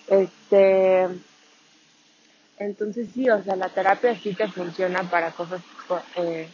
Este, 0.06 1.08
entonces 2.58 3.08
sí, 3.12 3.28
o 3.28 3.42
sea, 3.42 3.56
la 3.56 3.68
terapia 3.70 4.14
sí 4.14 4.34
te 4.34 4.46
funciona 4.46 5.02
para 5.10 5.32
cosas 5.32 5.62
eh, 6.14 6.48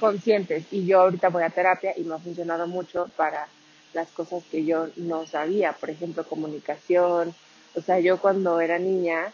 conscientes 0.00 0.66
y 0.72 0.86
yo 0.86 1.02
ahorita 1.02 1.28
voy 1.28 1.44
a 1.44 1.50
terapia 1.50 1.92
y 1.96 2.02
me 2.02 2.16
ha 2.16 2.18
funcionado 2.18 2.66
mucho 2.66 3.08
para 3.16 3.46
las 3.94 4.08
cosas 4.08 4.42
que 4.50 4.64
yo 4.64 4.88
no 4.96 5.24
sabía, 5.24 5.72
por 5.72 5.88
ejemplo, 5.90 6.24
comunicación. 6.24 7.32
O 7.76 7.82
sea, 7.82 8.00
yo 8.00 8.18
cuando 8.18 8.60
era 8.60 8.78
niña, 8.78 9.32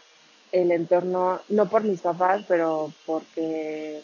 el 0.51 0.71
entorno, 0.71 1.41
no 1.49 1.69
por 1.69 1.83
mis 1.83 2.01
papás, 2.01 2.43
pero 2.47 2.91
porque, 3.05 4.01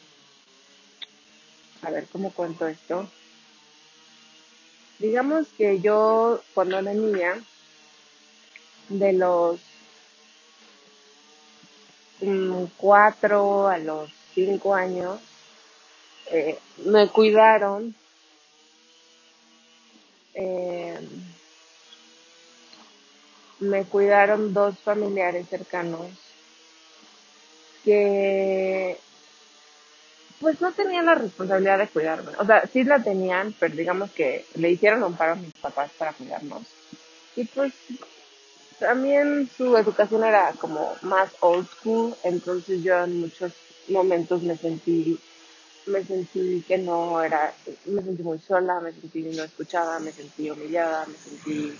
a 1.81 1.91
ver, 1.91 2.07
¿cómo 2.11 2.31
cuento 2.31 2.65
esto? 2.67 3.07
Digamos 4.97 5.47
que 5.57 5.81
yo 5.81 6.41
cuando 6.53 6.79
era 6.79 6.93
niña, 6.93 7.35
de 8.89 9.13
los 9.13 9.59
cuatro 12.77 13.67
a 13.67 13.77
los 13.77 14.09
cinco 14.33 14.73
años, 14.73 15.19
eh, 16.31 16.57
me 16.85 17.07
cuidaron 17.09 17.93
eh, 20.33 20.99
me 23.59 23.83
cuidaron 23.85 24.53
dos 24.53 24.79
familiares 24.79 25.47
cercanos 25.49 26.11
que 27.83 28.97
pues 30.39 30.61
no 30.61 30.71
tenían 30.71 31.05
la 31.05 31.15
responsabilidad 31.15 31.79
de 31.79 31.89
cuidarme. 31.89 32.31
O 32.39 32.45
sea, 32.45 32.65
sí 32.67 32.83
la 32.83 33.03
tenían, 33.03 33.53
pero 33.59 33.75
digamos 33.75 34.11
que 34.11 34.45
le 34.55 34.71
hicieron 34.71 35.03
un 35.03 35.17
paro 35.17 35.33
a 35.33 35.35
mis 35.35 35.53
papás 35.55 35.91
para 35.97 36.13
cuidarnos. 36.13 36.63
Y 37.35 37.43
pues 37.45 37.73
también 38.79 39.49
su 39.57 39.75
educación 39.75 40.23
era 40.23 40.53
como 40.53 40.95
más 41.01 41.31
old 41.41 41.67
school, 41.69 42.15
entonces 42.23 42.81
yo 42.81 43.03
en 43.03 43.19
muchos 43.19 43.51
momentos 43.89 44.41
me 44.41 44.57
sentí 44.57 45.19
me 45.85 46.05
sentí 46.05 46.63
que 46.67 46.77
no 46.77 47.21
era, 47.23 47.55
me 47.85 48.01
sentí 48.01 48.21
muy 48.21 48.39
sola, 48.39 48.79
me 48.79 48.93
sentí 48.93 49.23
no 49.23 49.43
escuchada, 49.43 49.99
me 49.99 50.11
sentí 50.11 50.49
humillada, 50.49 51.05
me 51.07 51.17
sentí 51.17 51.77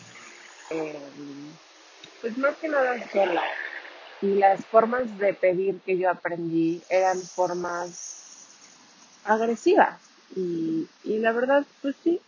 eh, 0.71 0.99
pues 2.21 2.37
más 2.37 2.55
que 2.57 2.67
nada 2.67 2.95
sola. 3.11 3.43
Y 4.21 4.35
las 4.35 4.65
formas 4.65 5.17
de 5.17 5.33
pedir 5.33 5.79
que 5.81 5.97
yo 5.97 6.09
aprendí 6.09 6.81
eran 6.89 7.19
formas 7.21 8.47
agresivas. 9.23 10.01
Y, 10.35 10.87
y 11.03 11.19
la 11.19 11.31
verdad, 11.31 11.65
pues 11.81 11.95
sí, 12.03 12.19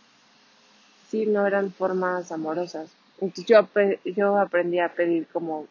sí, 1.10 1.26
no 1.26 1.46
eran 1.46 1.72
formas 1.72 2.32
amorosas. 2.32 2.90
Entonces 3.20 3.44
yo, 3.46 3.68
yo 4.04 4.38
aprendí 4.38 4.80
a 4.80 4.88
pedir 4.88 5.26
como, 5.28 5.68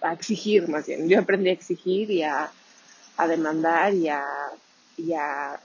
a 0.00 0.12
exigir 0.12 0.68
más 0.68 0.86
bien. 0.86 1.08
Yo 1.08 1.20
aprendí 1.20 1.50
a 1.50 1.52
exigir 1.52 2.10
y 2.10 2.22
a, 2.22 2.50
a 3.16 3.26
demandar 3.26 3.92
y 3.94 4.08
a, 4.08 4.24
y 4.96 5.12
a, 5.12 5.60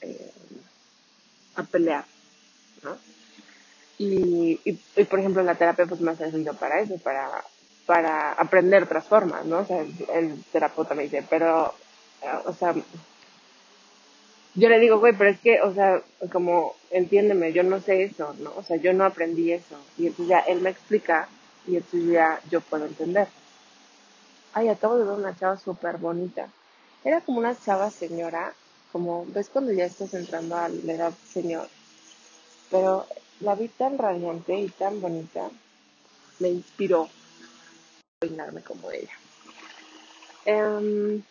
eh, 0.00 0.32
a 1.54 1.62
pelear, 1.62 2.04
¿no? 2.82 2.98
Y, 3.98 4.60
y, 4.64 4.80
y, 4.96 5.04
por 5.04 5.18
ejemplo, 5.18 5.42
la 5.42 5.54
terapia 5.54 5.86
pues 5.86 6.00
me 6.00 6.10
ha 6.10 6.16
servido 6.16 6.54
para 6.54 6.80
eso, 6.80 6.98
para, 6.98 7.44
para 7.86 8.32
aprender 8.32 8.82
otras 8.82 9.06
formas, 9.06 9.44
¿no? 9.46 9.60
O 9.60 9.64
sea, 9.64 9.80
el, 9.80 10.44
terapeuta 10.52 10.94
me 10.94 11.04
dice, 11.04 11.24
pero, 11.28 11.72
o 12.44 12.52
sea, 12.52 12.74
yo 14.54 14.68
le 14.70 14.80
digo, 14.80 14.98
güey, 14.98 15.14
pero 15.16 15.30
es 15.30 15.38
que, 15.40 15.60
o 15.60 15.72
sea, 15.74 16.02
como, 16.32 16.74
entiéndeme, 16.90 17.52
yo 17.52 17.62
no 17.62 17.80
sé 17.80 18.04
eso, 18.04 18.34
¿no? 18.38 18.52
O 18.56 18.62
sea, 18.62 18.76
yo 18.76 18.92
no 18.94 19.04
aprendí 19.04 19.52
eso. 19.52 19.76
Y 19.98 20.06
entonces 20.06 20.28
ya 20.28 20.38
él 20.40 20.60
me 20.62 20.70
explica 20.70 21.28
y 21.66 21.76
entonces 21.76 22.10
ya 22.10 22.40
yo 22.50 22.60
puedo 22.62 22.86
entender. 22.86 23.28
Ay, 24.54 24.68
acabo 24.68 24.96
de 24.96 25.04
ver 25.04 25.12
una 25.12 25.36
chava 25.36 25.58
súper 25.58 25.98
bonita. 25.98 26.48
Era 27.04 27.20
como 27.20 27.38
una 27.38 27.54
chava 27.54 27.90
señora, 27.90 28.54
como, 28.92 29.26
¿ves 29.28 29.50
cuando 29.50 29.72
ya 29.72 29.84
estás 29.84 30.14
entrando 30.14 30.56
a 30.56 30.68
la 30.68 30.92
edad 30.92 31.12
señor? 31.30 31.68
Pero 32.70 33.06
la 33.40 33.54
vi 33.54 33.68
tan 33.68 33.98
radiante 33.98 34.54
y 34.54 34.68
tan 34.68 35.00
bonita, 35.00 35.50
me 36.38 36.48
inspiró 36.48 37.08
peinarme 38.18 38.62
como 38.62 38.90
ella. 38.90 39.12
Um, 40.46 41.22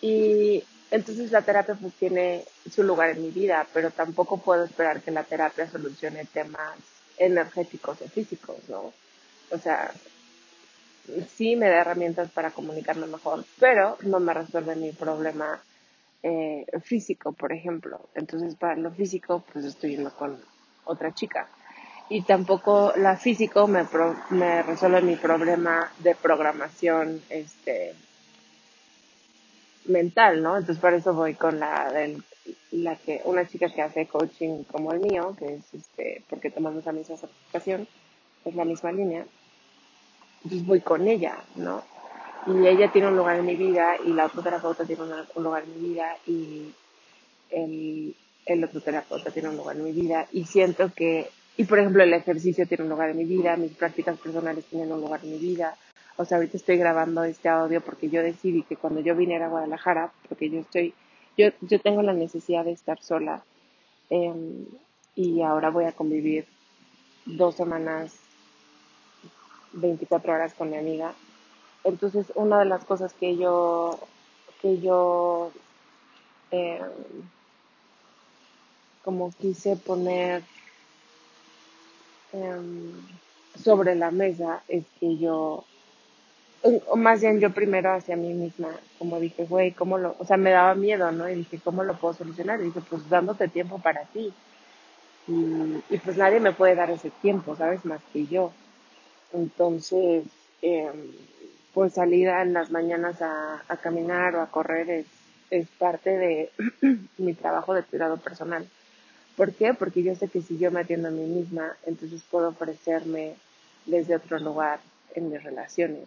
y 0.00 0.62
entonces 0.90 1.32
la 1.32 1.42
terapia 1.42 1.74
pues 1.74 1.94
tiene 1.94 2.44
su 2.70 2.82
lugar 2.82 3.10
en 3.10 3.22
mi 3.22 3.30
vida, 3.30 3.66
pero 3.72 3.90
tampoco 3.90 4.38
puedo 4.38 4.64
esperar 4.64 5.00
que 5.00 5.10
la 5.10 5.24
terapia 5.24 5.70
solucione 5.70 6.24
temas 6.26 6.78
energéticos 7.16 8.00
o 8.02 8.08
físicos, 8.08 8.68
¿no? 8.68 8.92
O 9.50 9.58
sea, 9.58 9.92
sí 11.34 11.56
me 11.56 11.68
da 11.68 11.80
herramientas 11.80 12.30
para 12.30 12.50
comunicarme 12.50 13.06
mejor, 13.06 13.44
pero 13.58 13.96
no 14.02 14.20
me 14.20 14.34
resuelve 14.34 14.76
mi 14.76 14.92
problema 14.92 15.62
eh, 16.22 16.66
físico, 16.82 17.32
por 17.32 17.52
ejemplo. 17.52 18.00
Entonces, 18.14 18.54
para 18.54 18.76
lo 18.76 18.90
físico, 18.90 19.44
pues 19.52 19.64
estoy 19.64 19.92
yendo 19.92 20.10
con 20.10 20.40
otra 20.84 21.12
chica. 21.12 21.48
Y 22.08 22.22
tampoco 22.22 22.92
la 22.96 23.16
físico 23.16 23.66
me, 23.66 23.86
me 24.30 24.62
resuelve 24.62 25.00
mi 25.00 25.16
problema 25.16 25.90
de 26.00 26.14
programación 26.14 27.22
este, 27.30 27.94
mental, 29.86 30.42
¿no? 30.42 30.56
Entonces, 30.56 30.80
para 30.80 30.96
eso 30.96 31.14
voy 31.14 31.34
con 31.34 31.58
la, 31.58 31.90
del, 31.90 32.22
la 32.72 32.96
que, 32.96 33.22
una 33.24 33.46
chica 33.46 33.70
que 33.70 33.82
hace 33.82 34.06
coaching 34.06 34.64
como 34.64 34.92
el 34.92 35.00
mío, 35.00 35.34
que 35.38 35.54
es 35.54 35.74
este, 35.74 36.22
porque 36.28 36.50
tomamos 36.50 36.84
la 36.84 36.92
misma 36.92 37.16
certificación, 37.16 37.88
es 38.44 38.54
la 38.54 38.64
misma 38.64 38.92
línea. 38.92 39.24
Entonces 40.44 40.66
voy 40.66 40.80
con 40.82 41.08
ella, 41.08 41.38
¿no? 41.56 41.82
y 42.46 42.66
ella 42.66 42.90
tiene 42.92 43.08
un 43.08 43.16
lugar 43.16 43.36
en 43.36 43.46
mi 43.46 43.56
vida 43.56 43.96
y 44.04 44.12
la 44.12 44.26
otra 44.26 44.42
terapeuta 44.42 44.84
tiene 44.84 45.02
un 45.34 45.42
lugar 45.42 45.64
en 45.64 45.82
mi 45.82 45.88
vida 45.88 46.16
y 46.26 46.74
el, 47.50 48.14
el 48.46 48.64
otro 48.64 48.80
terapeuta 48.80 49.30
tiene 49.30 49.48
un 49.48 49.56
lugar 49.56 49.76
en 49.76 49.84
mi 49.84 49.92
vida 49.92 50.26
y 50.32 50.44
siento 50.44 50.90
que, 50.94 51.30
y 51.56 51.64
por 51.64 51.78
ejemplo 51.78 52.02
el 52.02 52.12
ejercicio 52.12 52.66
tiene 52.66 52.84
un 52.84 52.90
lugar 52.90 53.10
en 53.10 53.18
mi 53.18 53.24
vida, 53.24 53.56
mis 53.56 53.72
prácticas 53.72 54.18
personales 54.18 54.64
tienen 54.66 54.92
un 54.92 55.00
lugar 55.00 55.20
en 55.22 55.32
mi 55.32 55.38
vida. 55.38 55.76
O 56.16 56.24
sea, 56.24 56.36
ahorita 56.38 56.56
estoy 56.56 56.76
grabando 56.76 57.24
este 57.24 57.48
audio 57.48 57.80
porque 57.80 58.08
yo 58.08 58.22
decidí 58.22 58.62
que 58.62 58.76
cuando 58.76 59.00
yo 59.00 59.16
viniera 59.16 59.46
a 59.46 59.48
Guadalajara, 59.48 60.12
porque 60.28 60.48
yo 60.48 60.60
estoy, 60.60 60.94
yo, 61.36 61.48
yo 61.60 61.80
tengo 61.80 62.02
la 62.02 62.12
necesidad 62.12 62.64
de 62.64 62.72
estar 62.72 63.02
sola 63.02 63.42
em, 64.10 64.66
y 65.16 65.42
ahora 65.42 65.70
voy 65.70 65.84
a 65.84 65.92
convivir 65.92 66.46
dos 67.26 67.56
semanas, 67.56 68.14
24 69.72 70.32
horas 70.32 70.54
con 70.54 70.70
mi 70.70 70.76
amiga 70.76 71.14
entonces, 71.84 72.32
una 72.34 72.58
de 72.58 72.64
las 72.64 72.84
cosas 72.84 73.12
que 73.12 73.36
yo, 73.36 73.98
que 74.62 74.80
yo, 74.80 75.52
eh, 76.50 76.80
como 79.04 79.30
quise 79.32 79.76
poner 79.76 80.42
em, 82.32 82.92
sobre 83.62 83.94
la 83.94 84.10
mesa 84.10 84.62
es 84.66 84.84
que 84.98 85.16
yo, 85.18 85.64
o 86.62 86.96
más 86.96 87.20
bien 87.20 87.38
yo 87.38 87.50
primero 87.50 87.92
hacia 87.92 88.16
mí 88.16 88.32
misma, 88.32 88.70
como 88.98 89.20
dije, 89.20 89.44
güey, 89.44 89.72
¿cómo 89.72 89.98
lo, 89.98 90.16
o 90.18 90.24
sea, 90.24 90.36
me 90.36 90.50
daba 90.50 90.74
miedo, 90.74 91.12
¿no? 91.12 91.28
Y 91.28 91.34
dije, 91.34 91.60
¿cómo 91.62 91.84
lo 91.84 91.94
puedo 91.98 92.14
solucionar? 92.14 92.60
Y 92.60 92.64
dije, 92.64 92.80
pues 92.88 93.08
dándote 93.08 93.48
tiempo 93.48 93.78
para 93.78 94.04
ti. 94.06 94.32
Y, 95.26 95.98
pues 95.98 96.16
nadie 96.16 96.40
me 96.40 96.52
puede 96.52 96.74
dar 96.74 96.90
ese 96.90 97.10
tiempo, 97.10 97.56
¿sabes? 97.56 97.84
Más 97.84 98.00
que 98.12 98.26
yo. 98.26 98.52
Entonces, 99.32 100.24
eh, 100.62 100.90
pues 101.72 101.94
salir 101.94 102.28
en 102.28 102.52
las 102.52 102.70
mañanas 102.70 103.22
a, 103.22 103.62
a 103.68 103.76
caminar 103.76 104.36
o 104.36 104.42
a 104.42 104.50
correr 104.50 104.90
es, 104.90 105.06
es 105.50 105.68
parte 105.78 106.10
de 106.10 106.50
mi 107.18 107.34
trabajo 107.34 107.74
de 107.74 107.82
cuidado 107.82 108.16
personal. 108.18 108.66
¿Por 109.36 109.52
qué? 109.54 109.74
Porque 109.74 110.02
yo 110.02 110.14
sé 110.14 110.28
que 110.28 110.42
si 110.42 110.58
yo 110.58 110.70
me 110.70 110.80
atiendo 110.80 111.08
a 111.08 111.10
mí 111.10 111.24
misma, 111.24 111.76
entonces 111.86 112.22
puedo 112.30 112.48
ofrecerme 112.48 113.34
desde 113.86 114.16
otro 114.16 114.38
lugar 114.38 114.80
en 115.14 115.30
mis 115.30 115.42
relaciones 115.42 116.06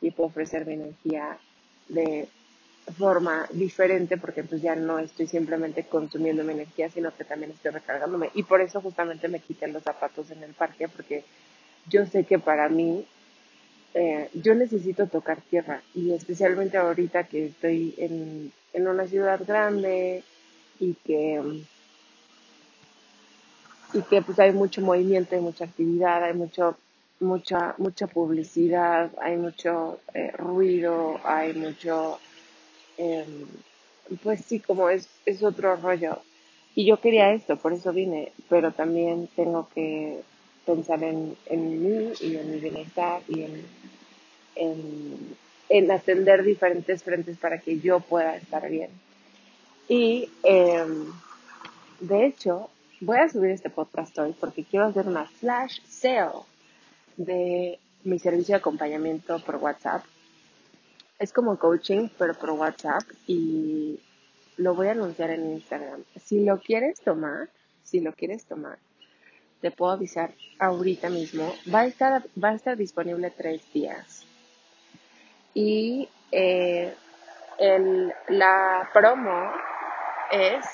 y 0.00 0.10
puedo 0.10 0.28
ofrecer 0.28 0.66
mi 0.66 0.74
energía 0.74 1.38
de 1.88 2.28
forma 2.98 3.46
diferente 3.52 4.16
porque 4.16 4.42
pues 4.42 4.60
ya 4.60 4.74
no 4.74 4.98
estoy 4.98 5.26
simplemente 5.26 5.84
consumiendo 5.84 6.42
mi 6.42 6.52
energía, 6.52 6.90
sino 6.90 7.14
que 7.14 7.24
también 7.24 7.52
estoy 7.52 7.70
recargándome. 7.70 8.30
Y 8.34 8.42
por 8.42 8.60
eso 8.60 8.80
justamente 8.80 9.28
me 9.28 9.40
quité 9.40 9.68
los 9.68 9.82
zapatos 9.82 10.30
en 10.30 10.42
el 10.42 10.52
parque 10.54 10.88
porque 10.88 11.24
yo 11.88 12.06
sé 12.06 12.24
que 12.24 12.38
para 12.38 12.68
mí 12.68 13.06
eh, 13.94 14.30
yo 14.34 14.54
necesito 14.54 15.06
tocar 15.06 15.40
tierra 15.42 15.82
y 15.94 16.12
especialmente 16.12 16.78
ahorita 16.78 17.24
que 17.24 17.46
estoy 17.46 17.94
en, 17.98 18.52
en 18.72 18.88
una 18.88 19.06
ciudad 19.06 19.40
grande 19.46 20.24
y 20.80 20.94
que 20.94 21.64
y 23.92 24.02
que 24.02 24.22
pues 24.22 24.38
hay 24.38 24.52
mucho 24.52 24.80
movimiento, 24.80 25.34
hay 25.34 25.42
mucha 25.42 25.64
actividad, 25.64 26.24
hay 26.24 26.34
mucho 26.34 26.76
mucha 27.20 27.74
mucha 27.78 28.06
publicidad, 28.06 29.10
hay 29.20 29.36
mucho 29.36 30.00
eh, 30.14 30.32
ruido, 30.32 31.20
hay 31.24 31.52
mucho 31.54 32.18
em, 32.96 33.46
pues 34.22 34.44
sí 34.44 34.60
como 34.60 34.88
es 34.88 35.08
es 35.26 35.42
otro 35.42 35.76
rollo 35.76 36.18
y 36.74 36.86
yo 36.86 37.00
quería 37.00 37.32
esto, 37.32 37.56
por 37.56 37.72
eso 37.72 37.92
vine, 37.92 38.32
pero 38.48 38.72
también 38.72 39.28
tengo 39.36 39.68
que 39.74 40.20
pensar 40.64 41.02
en, 41.02 41.36
en 41.46 41.82
mí 41.82 42.12
y 42.20 42.36
en 42.36 42.50
mi 42.50 42.60
bienestar 42.60 43.20
y 43.28 43.42
en, 43.42 43.66
en, 44.54 45.36
en 45.68 45.90
atender 45.90 46.42
diferentes 46.42 47.02
frentes 47.02 47.36
para 47.36 47.58
que 47.58 47.78
yo 47.80 48.00
pueda 48.00 48.36
estar 48.36 48.68
bien. 48.70 48.90
Y 49.88 50.30
em, 50.44 51.12
de 52.00 52.26
hecho, 52.26 52.70
voy 53.02 53.18
a 53.18 53.28
subir 53.28 53.50
este 53.50 53.68
podcast 53.68 54.16
hoy 54.18 54.34
porque 54.38 54.64
quiero 54.64 54.86
hacer 54.86 55.08
una 55.08 55.26
flash 55.26 55.80
sale 55.88 56.44
de 57.16 57.78
mi 58.04 58.18
servicio 58.20 58.54
de 58.54 58.60
acompañamiento 58.60 59.40
por 59.40 59.56
WhatsApp. 59.56 60.04
Es 61.18 61.32
como 61.32 61.58
coaching, 61.58 62.08
pero 62.16 62.34
por 62.34 62.50
WhatsApp 62.50 63.02
y 63.26 63.98
lo 64.56 64.74
voy 64.74 64.86
a 64.86 64.92
anunciar 64.92 65.30
en 65.30 65.52
Instagram. 65.52 66.04
Si 66.24 66.44
lo 66.44 66.60
quieres 66.60 67.00
tomar, 67.00 67.48
si 67.82 68.00
lo 68.00 68.12
quieres 68.12 68.44
tomar, 68.44 68.78
te 69.60 69.72
puedo 69.72 69.92
avisar 69.92 70.32
ahorita 70.60 71.10
mismo. 71.10 71.52
Va 71.72 71.80
a 71.80 71.86
estar, 71.86 72.22
va 72.42 72.50
a 72.50 72.54
estar 72.54 72.76
disponible 72.76 73.30
tres 73.30 73.62
días. 73.72 74.24
Y 75.54 76.08
eh, 76.30 76.94
el, 77.58 78.12
la 78.28 78.88
promo 78.92 79.50
es. 80.30 80.64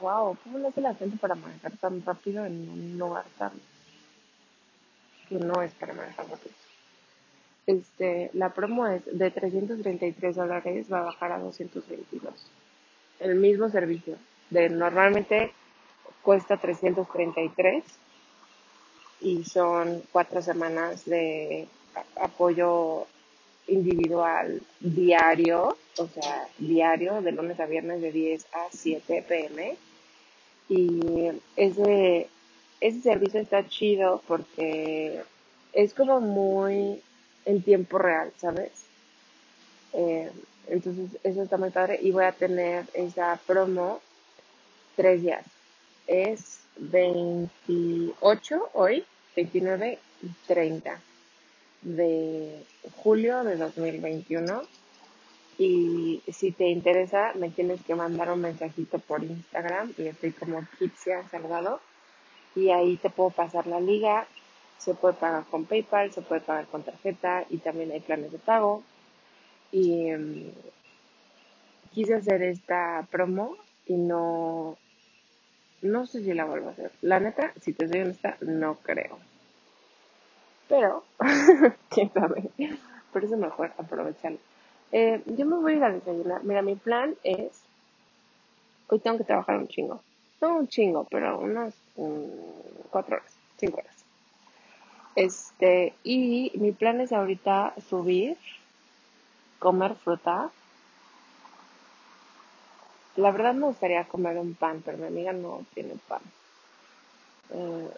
Wow, 0.00 0.36
¿cómo 0.42 0.58
le 0.58 0.68
hace 0.68 0.80
la 0.80 0.94
gente 0.94 1.16
para 1.16 1.34
manejar 1.34 1.72
tan 1.78 2.04
rápido 2.04 2.44
en 2.44 2.68
un 2.68 2.98
lugar 2.98 3.24
tan. 3.38 3.52
que 5.28 5.36
no 5.36 5.62
es 5.62 5.72
para 5.74 5.94
manejar 5.94 6.28
rápido? 6.28 6.54
Este, 7.66 8.30
la 8.34 8.50
promo 8.50 8.86
es 8.86 9.02
de 9.06 9.30
333 9.30 10.36
dólares, 10.36 10.86
va 10.92 11.00
a 11.00 11.04
bajar 11.04 11.32
a 11.32 11.38
222. 11.38 12.32
El 13.20 13.34
mismo 13.36 13.68
servicio. 13.68 14.16
De 14.50 14.68
normalmente 14.68 15.52
cuesta 16.22 16.56
333 16.56 17.82
y 19.20 19.44
son 19.44 20.02
cuatro 20.12 20.42
semanas 20.42 21.04
de 21.04 21.66
apoyo 22.20 23.06
individual 23.66 24.62
diario, 24.80 25.76
o 25.98 26.06
sea, 26.06 26.48
diario 26.58 27.20
de 27.22 27.32
lunes 27.32 27.58
a 27.58 27.66
viernes 27.66 28.00
de 28.00 28.12
10 28.12 28.46
a 28.52 28.66
7 28.70 29.24
pm. 29.26 29.76
Y 30.68 31.30
ese, 31.56 32.28
ese 32.80 33.00
servicio 33.00 33.40
está 33.40 33.66
chido 33.68 34.22
porque 34.26 35.22
es 35.72 35.94
como 35.94 36.20
muy 36.20 37.00
en 37.44 37.62
tiempo 37.62 37.98
real, 37.98 38.32
¿sabes? 38.38 38.72
Eh, 39.92 40.30
entonces 40.68 41.10
eso 41.22 41.42
está 41.42 41.56
muy 41.56 41.70
padre 41.70 41.98
y 42.02 42.10
voy 42.10 42.24
a 42.24 42.32
tener 42.32 42.86
esa 42.94 43.38
promo 43.46 44.00
tres 44.96 45.22
días 45.22 45.44
es 46.06 46.60
28 46.76 48.70
hoy, 48.74 49.04
29 49.34 49.98
y 50.22 50.28
30 50.46 51.00
de 51.82 52.64
julio 52.96 53.44
de 53.44 53.56
2021. 53.56 54.62
Y 55.58 56.22
si 56.28 56.52
te 56.52 56.68
interesa, 56.68 57.32
me 57.34 57.48
tienes 57.48 57.82
que 57.82 57.94
mandar 57.94 58.30
un 58.30 58.42
mensajito 58.42 58.98
por 58.98 59.24
Instagram 59.24 59.92
y 59.96 60.06
estoy 60.08 60.32
como 60.32 60.60
Kitsia 60.78 61.26
Salgado. 61.30 61.80
Y 62.54 62.70
ahí 62.70 62.96
te 62.96 63.10
puedo 63.10 63.30
pasar 63.30 63.66
la 63.66 63.80
liga. 63.80 64.26
Se 64.78 64.94
puede 64.94 65.14
pagar 65.14 65.44
con 65.44 65.64
PayPal, 65.64 66.12
se 66.12 66.20
puede 66.20 66.42
pagar 66.42 66.66
con 66.66 66.82
tarjeta 66.82 67.44
y 67.48 67.58
también 67.58 67.90
hay 67.90 68.00
planes 68.00 68.32
de 68.32 68.38
pago. 68.38 68.82
Y 69.72 70.12
um, 70.12 70.50
quise 71.92 72.14
hacer 72.14 72.42
esta 72.42 73.06
promo 73.10 73.56
y 73.86 73.94
no, 73.94 74.76
no 75.80 76.06
sé 76.06 76.22
si 76.22 76.34
la 76.34 76.44
vuelvo 76.44 76.68
a 76.68 76.72
hacer. 76.72 76.92
La 77.00 77.20
neta, 77.20 77.52
si 77.60 77.72
te 77.72 77.88
soy 77.88 78.00
honesta, 78.00 78.36
no 78.42 78.76
creo. 78.76 79.18
Pero, 80.68 81.04
quién 81.88 82.12
sabe. 82.12 82.50
Por 83.12 83.24
eso 83.24 83.36
mejor 83.36 83.72
aprovecharlo. 83.78 84.38
Eh, 84.92 85.22
yo 85.26 85.46
me 85.46 85.56
voy 85.56 85.74
a 85.74 85.76
ir 85.76 85.84
a 85.84 85.92
desayunar. 85.92 86.44
Mira, 86.44 86.62
mi 86.62 86.74
plan 86.76 87.14
es. 87.22 87.60
Hoy 88.88 88.98
tengo 89.00 89.18
que 89.18 89.24
trabajar 89.24 89.58
un 89.58 89.68
chingo. 89.68 90.00
No 90.40 90.58
un 90.58 90.68
chingo, 90.68 91.04
pero 91.10 91.38
unas 91.38 91.74
cuatro 92.90 93.16
horas, 93.16 93.32
cinco 93.58 93.78
horas. 93.78 93.96
Este, 95.16 95.94
y 96.04 96.52
mi 96.56 96.72
plan 96.72 97.00
es 97.00 97.10
ahorita 97.12 97.74
subir, 97.88 98.36
comer 99.58 99.94
fruta, 99.94 100.50
la 103.16 103.30
verdad 103.30 103.54
me 103.54 103.66
gustaría 103.66 104.04
comer 104.04 104.36
un 104.36 104.54
pan, 104.54 104.82
pero 104.84 104.98
mi 104.98 105.06
amiga 105.06 105.32
no 105.32 105.64
tiene 105.74 105.94
pan. 106.06 106.20
Eh, 107.50 107.90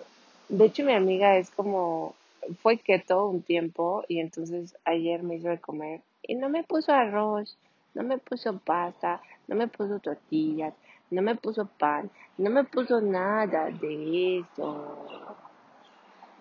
de 0.49 0.65
hecho, 0.65 0.85
mi 0.85 0.93
amiga 0.93 1.37
es 1.37 1.51
como, 1.51 2.15
fue 2.63 2.79
keto 2.79 3.27
un 3.27 3.43
tiempo 3.43 4.05
y 4.09 4.21
entonces 4.21 4.77
ayer 4.85 5.23
me 5.23 5.37
hizo 5.37 5.49
de 5.49 5.61
comer 5.61 6.03
y 6.23 6.35
no 6.35 6.49
me 6.49 6.65
puso 6.65 6.93
arroz, 6.93 7.59
no 7.95 8.03
me 8.03 8.19
puso 8.19 8.59
pasta, 8.59 9.21
no 9.47 9.57
me 9.57 9.69
puso 9.69 9.99
tortillas, 9.99 10.75
no 11.11 11.23
me 11.23 11.35
puso 11.37 11.67
pan, 11.67 12.11
no 12.37 12.51
me 12.51 12.65
puso 12.65 13.01
nada 13.01 13.71
de 13.71 14.39
eso. 14.39 15.37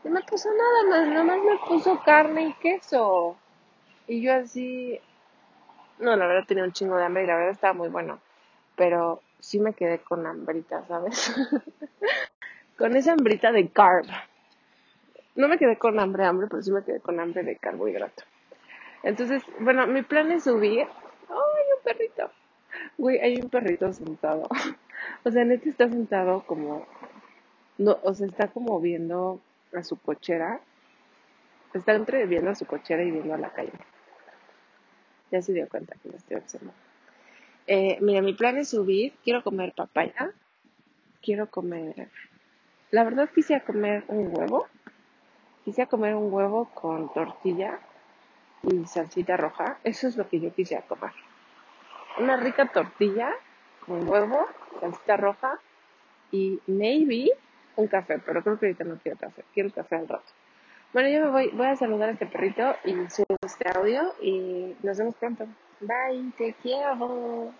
No 0.03 0.11
me 0.11 0.21
puso 0.21 0.49
nada 0.49 0.89
más, 0.89 1.07
nada 1.09 1.23
más 1.23 1.39
me 1.43 1.57
puso 1.67 1.99
carne 2.03 2.47
y 2.47 2.53
queso. 2.53 3.35
Y 4.07 4.21
yo 4.21 4.33
así, 4.33 4.99
no, 5.99 6.15
la 6.15 6.27
verdad 6.27 6.47
tenía 6.47 6.63
un 6.63 6.71
chingo 6.71 6.95
de 6.97 7.05
hambre 7.05 7.23
y 7.23 7.27
la 7.27 7.35
verdad 7.35 7.51
estaba 7.51 7.73
muy 7.73 7.89
bueno. 7.89 8.19
Pero 8.75 9.21
sí 9.39 9.59
me 9.59 9.73
quedé 9.73 9.99
con 9.99 10.25
hambrita, 10.25 10.85
¿sabes? 10.87 11.35
con 12.77 12.95
esa 12.95 13.13
hambrita 13.13 13.51
de 13.51 13.69
carb. 13.69 14.05
No 15.37 15.47
me 15.47 15.59
quedé 15.59 15.77
con 15.77 15.99
hambre, 15.99 16.25
hambre, 16.25 16.47
pero 16.49 16.63
sí 16.63 16.71
me 16.71 16.83
quedé 16.83 16.99
con 16.99 17.19
hambre 17.19 17.43
de 17.43 17.57
carbohidrato. 17.57 18.23
Entonces, 19.03 19.43
bueno, 19.59 19.85
mi 19.85 20.01
plan 20.01 20.31
es 20.31 20.45
subir. 20.45 20.81
¡Ay, 20.81 21.65
un 21.77 21.83
perrito! 21.83 22.31
Güey, 22.97 23.19
hay 23.19 23.39
un 23.39 23.47
perrito 23.47 23.93
sentado. 23.93 24.49
o 25.23 25.31
sea, 25.31 25.45
Neti 25.45 25.69
está 25.69 25.87
sentado 25.89 26.43
como. 26.47 26.87
No, 27.77 27.99
o 28.01 28.15
sea, 28.15 28.25
está 28.25 28.47
como 28.47 28.81
viendo 28.81 29.39
a 29.73 29.83
su 29.83 30.01
cochera. 30.01 30.59
Está 31.71 31.93
entre 31.93 32.25
viendo 32.25 32.49
a 32.49 32.55
su 32.55 32.65
cochera 32.65 33.03
y 33.03 33.11
viendo 33.11 33.35
a 33.35 33.37
la 33.37 33.51
calle. 33.51 33.71
Ya 35.29 35.43
se 35.43 35.53
dio 35.53 35.69
cuenta 35.69 35.95
que 36.01 36.09
lo 36.09 36.17
estoy 36.17 36.37
observando. 36.37 36.73
Eh, 37.67 37.99
mira, 38.01 38.23
mi 38.23 38.33
plan 38.33 38.57
es 38.57 38.69
subir. 38.69 39.13
Quiero 39.23 39.43
comer 39.43 39.73
papaya. 39.75 40.31
Quiero 41.21 41.47
comer. 41.47 42.09
La 42.89 43.03
verdad 43.03 43.29
quisiera 43.29 43.63
comer 43.63 44.03
un 44.07 44.35
huevo. 44.35 44.67
Quisiera 45.67 45.89
comer 45.89 46.15
un 46.15 46.31
huevo 46.31 46.69
con 46.73 47.11
tortilla 47.11 47.77
y 48.63 48.85
salsita 48.85 49.35
roja. 49.35 49.79
Eso 49.83 50.07
es 50.07 50.15
lo 50.15 50.25
que 50.29 50.39
yo 50.39 50.53
quisiera 50.53 50.81
comer. 50.83 51.11
Una 52.19 52.37
rica 52.37 52.71
tortilla 52.71 53.33
con 53.85 54.07
huevo, 54.07 54.47
salsita 54.79 55.17
roja 55.17 55.59
y 56.31 56.61
maybe 56.67 57.31
un 57.75 57.87
café, 57.87 58.17
pero 58.19 58.41
creo 58.43 58.57
que 58.57 58.67
ahorita 58.67 58.85
no 58.85 58.95
quiero 58.95 59.17
café, 59.17 59.43
quiero 59.53 59.69
café 59.71 59.97
al 59.97 60.07
rato. 60.07 60.31
Bueno, 60.93 61.09
yo 61.09 61.19
me 61.19 61.31
voy, 61.31 61.49
voy 61.49 61.67
a 61.67 61.75
saludar 61.75 62.07
a 62.07 62.11
este 62.13 62.27
perrito 62.27 62.73
y 62.85 62.93
subo 63.09 63.35
este 63.41 63.69
audio 63.77 64.13
y 64.21 64.73
nos 64.83 64.97
vemos 64.97 65.15
pronto. 65.15 65.47
Bye, 65.81 66.31
te 66.37 66.53
quiero. 66.63 67.51